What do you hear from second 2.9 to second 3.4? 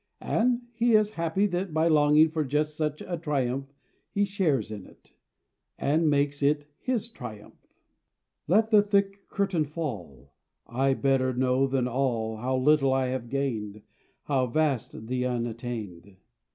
a